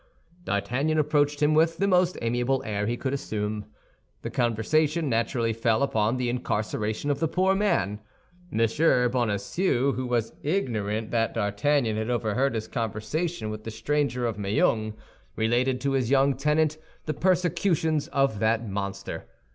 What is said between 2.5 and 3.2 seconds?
air he could